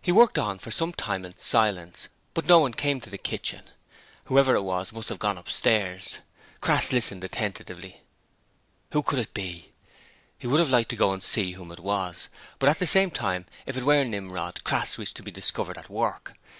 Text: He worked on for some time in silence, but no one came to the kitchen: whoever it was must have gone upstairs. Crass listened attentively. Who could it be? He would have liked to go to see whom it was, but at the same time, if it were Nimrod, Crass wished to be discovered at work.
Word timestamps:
He 0.00 0.12
worked 0.12 0.38
on 0.38 0.60
for 0.60 0.70
some 0.70 0.92
time 0.92 1.24
in 1.24 1.36
silence, 1.36 2.06
but 2.32 2.44
no 2.46 2.60
one 2.60 2.72
came 2.72 3.00
to 3.00 3.10
the 3.10 3.18
kitchen: 3.18 3.64
whoever 4.26 4.54
it 4.54 4.62
was 4.62 4.92
must 4.92 5.08
have 5.08 5.18
gone 5.18 5.36
upstairs. 5.36 6.18
Crass 6.60 6.92
listened 6.92 7.24
attentively. 7.24 8.02
Who 8.92 9.02
could 9.02 9.18
it 9.18 9.34
be? 9.34 9.72
He 10.38 10.46
would 10.46 10.60
have 10.60 10.70
liked 10.70 10.90
to 10.90 10.96
go 10.96 11.12
to 11.16 11.20
see 11.26 11.54
whom 11.54 11.72
it 11.72 11.80
was, 11.80 12.28
but 12.60 12.68
at 12.68 12.78
the 12.78 12.86
same 12.86 13.10
time, 13.10 13.46
if 13.66 13.76
it 13.76 13.82
were 13.82 14.04
Nimrod, 14.04 14.62
Crass 14.62 14.96
wished 14.96 15.16
to 15.16 15.24
be 15.24 15.32
discovered 15.32 15.76
at 15.76 15.88
work. 15.90 16.36